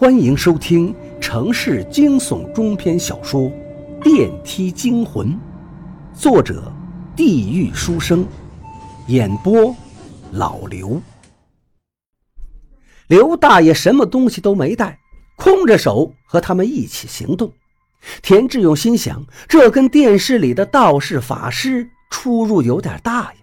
[0.00, 3.40] 欢迎收听城市惊悚中篇小说
[4.00, 5.26] 《电梯惊魂》，
[6.14, 6.72] 作者：
[7.16, 8.24] 地狱书生，
[9.08, 9.74] 演播：
[10.30, 11.02] 老刘。
[13.08, 14.96] 刘大爷什么东西都没带，
[15.34, 17.52] 空着手和他们一起行动。
[18.22, 23.40] 田志勇心想：这跟电视里的道士法师出入有点大呀。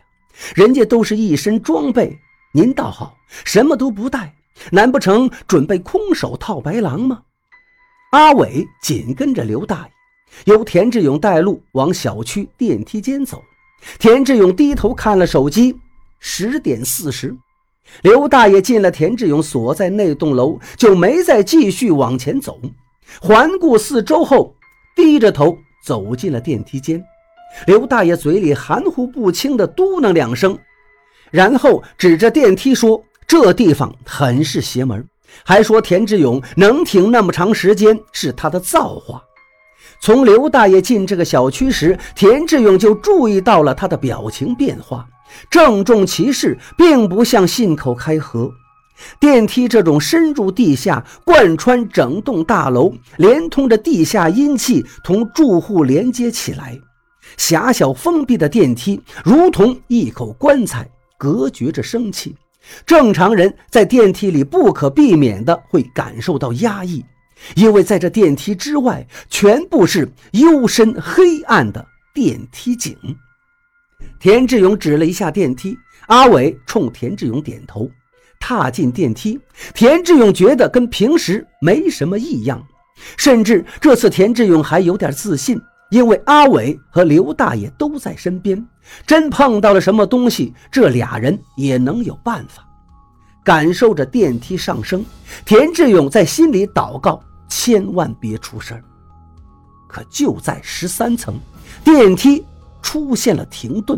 [0.56, 2.18] 人家都是一身装备，
[2.54, 4.34] 您倒好，什么都不带。
[4.72, 7.22] 难不成准备空手套白狼吗？
[8.12, 9.88] 阿伟紧跟着刘大
[10.46, 13.44] 爷，由田志勇带路往小区电梯间走。
[14.00, 15.76] 田志勇低头看了手机，
[16.20, 17.36] 十点四十。
[18.02, 22.60] 刘大爷进了田志勇所在那栋楼，就没再继续往前走。
[23.22, 24.56] 环顾四周后，
[24.96, 27.04] 低着头走进了电梯间。
[27.68, 30.58] 刘大爷嘴里含糊不清地嘟囔两声，
[31.32, 33.04] 然后指着电梯说。
[33.28, 35.08] 这地方很是邪门，
[35.44, 39.22] 还说田志勇能挺那么长时间是他的造化。
[40.00, 45.08] 从刘大爷进这个小区时，田志勇就注意到了他的表情变化，
[45.50, 48.52] 郑重其事，并不像信口开河。
[49.20, 56.80] 电梯这种深入地下、贯穿整栋大楼、连通着地下阴气，同住户连接起来，
[57.38, 62.36] 狭小封闭的电梯如同一口棺材，隔绝着生气。
[62.86, 67.04] 正常人在电梯里不可避免的会感受到压抑，
[67.56, 72.96] 因为在这电梯之外全部是幽深黑暗的电梯井。
[74.20, 75.78] 田志勇指了一下电梯，
[76.08, 77.90] 阿伟冲田志勇点头，
[78.40, 79.40] 踏进电梯。
[79.74, 82.66] 田志勇觉得跟平时没什么异样，
[83.18, 85.60] 甚至这次田志勇还有点自信，
[85.96, 88.68] 因为阿伟和刘大爷都在身边。
[89.08, 92.68] 真碰到了什么东西，这俩人也能有办法。
[93.46, 95.06] 感受着电梯上升，
[95.46, 98.84] 田志勇在心里祷告：千万别出事儿。
[99.88, 101.34] 可就在十三层，
[101.82, 102.44] 电梯
[102.82, 103.98] 出现了停顿。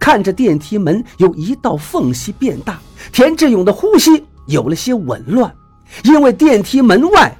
[0.00, 2.80] 看着电梯门有一道缝隙变大，
[3.12, 5.54] 田志勇的呼吸有了些紊乱，
[6.02, 7.32] 因为电梯门外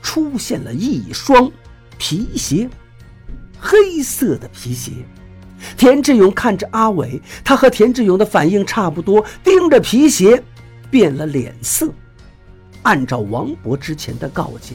[0.00, 1.50] 出现了一双
[1.98, 2.68] 皮鞋，
[3.66, 4.92] 黑色的皮鞋。
[5.76, 10.40] 田志勇看着阿伟，他和田志勇的反应差不多，盯着皮鞋，
[10.90, 11.88] 变了脸色。
[12.82, 14.74] 按照王博之前的告诫，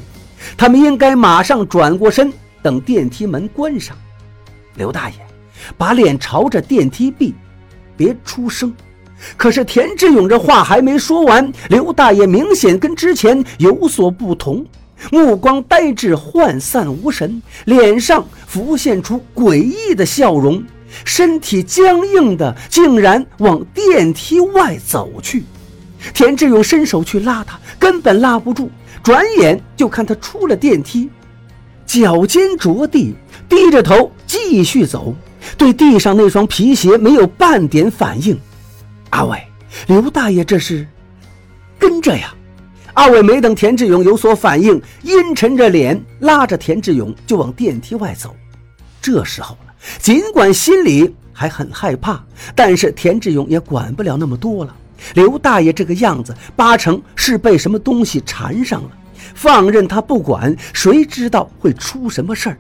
[0.58, 3.96] 他们应该马上转过身，等电梯门关上。
[4.76, 5.16] 刘大爷，
[5.78, 7.34] 把脸朝着电梯壁，
[7.96, 8.74] 别出声。
[9.38, 14.66] 可是田志勇这话还没说完，刘大爷明显跟之前有所不同，
[15.12, 20.62] 目光呆滞、涣散无神，脸上浮现出诡异的笑容。
[21.06, 25.46] 身体僵硬的，竟然往电梯外走去。
[26.14, 28.70] 田志勇伸手去拉他，根本拉不住。
[29.02, 31.10] 转眼就看他出了电梯，
[31.86, 33.16] 脚尖着地，
[33.48, 35.16] 低着头继续走，
[35.58, 38.38] 对地上那双皮鞋没有半点反应。
[39.12, 39.42] 阿伟，
[39.88, 40.86] 刘大爷这是
[41.80, 42.34] 跟着呀？
[42.94, 48.36] 阿伟没等田志勇有所反应，阴沉着脸拉着田志勇就往电梯外走。
[49.02, 49.74] 这时候了。
[50.00, 54.76] 尽管心里还很害怕，但是田志勇也管不了那么多了。
[55.16, 58.90] 刘大爷这个样子，八成是被什么东西缠上了。
[59.34, 62.58] 放任他不管，谁知道会出什么事儿？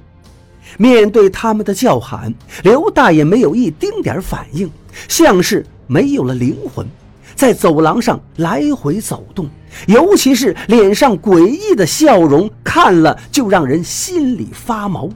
[0.78, 4.72] 面对他们的叫喊，刘大爷没有一丁点反应，
[5.08, 6.88] 像是没有了灵魂，
[7.36, 9.50] 在走廊上来回走动。
[9.88, 15.10] 尤其是脸上诡异的笑容，看了就让人心里发毛。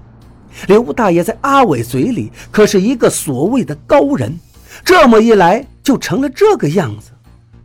[0.67, 4.39] 刘大爷在阿伟嘴里可是一个所谓的高人，
[4.83, 7.11] 这么一来就成了这个样子。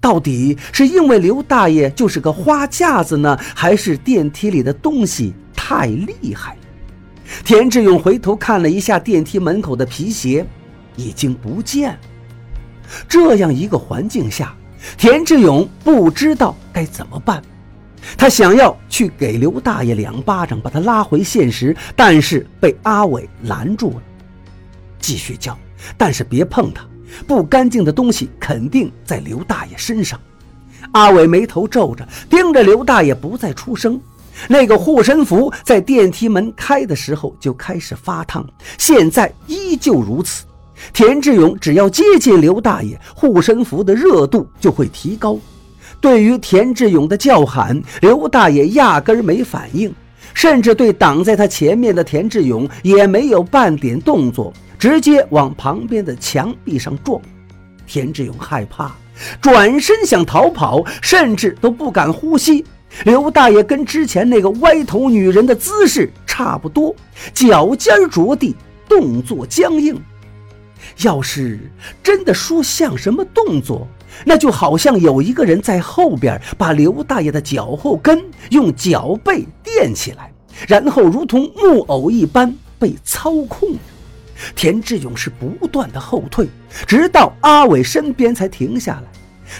[0.01, 6.57] 到底是因为刘大爷就是个花架子呢，还是电梯里的东西太厉害？
[7.45, 10.45] 田志勇回头看了一下电梯门口的皮鞋，
[10.97, 11.99] 已经不见了。
[13.09, 14.55] 这样一个环境下，
[14.97, 17.43] 田志勇不知道该怎么办。
[18.17, 24.03] 他想要去给刘大爷两巴掌，把他拉回现实，但是被阿伟拦住了。
[24.99, 25.57] 继续叫，
[25.97, 26.83] 但是别碰他，
[27.27, 30.19] 不干净的东西肯定在刘大爷身上。
[30.93, 34.01] 阿伟眉头皱着，盯着刘大爷，不再出声。
[34.49, 38.47] 那个护身符在电梯门开的时候就开始发烫，
[38.79, 40.45] 现在依旧如此。
[40.93, 45.39] 田志勇只要接近刘大爷，护身符的热度就会提高。
[46.01, 49.93] 对于田志勇的叫喊，刘大爷压根儿没反应，
[50.33, 57.21] 甚至对挡在他前面的田志勇也没有半点动作，直接往旁边的墙壁上撞。
[57.87, 58.95] 田志勇害怕，
[59.41, 62.65] 转身想逃跑，甚至都不敢呼吸，
[63.05, 66.95] 刘大爷跟之前那个歪头女人的姿势差不多，
[67.35, 68.55] 脚尖着地，
[68.89, 70.01] 动作僵硬。
[70.99, 71.59] 要是
[72.03, 73.87] 真的说像什么动作，
[74.25, 80.33] 那就好像有一个人在后边把刘大爷的脚后跟用脚背垫起来，
[80.69, 83.71] 然后如同木偶一般被操控。
[84.57, 86.49] 田志勇是不断的后退，
[86.87, 89.03] 直到阿伟身边才停下来。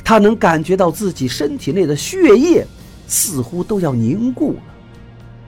[0.03, 2.67] 他能感觉到自己身体内的血液
[3.07, 4.63] 似乎都要凝固了。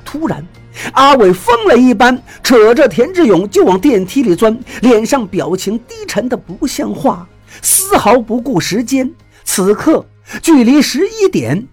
[0.05, 0.47] 突然，
[0.93, 7.29] 阿伟疯了一般，扯着田志勇就往电梯里钻，脸上表情低沉的不像话，
[7.61, 9.11] 丝毫不顾时间。
[9.45, 10.05] 此刻
[10.41, 11.67] 距离十一点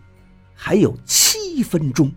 [0.54, 2.12] 还有七分钟。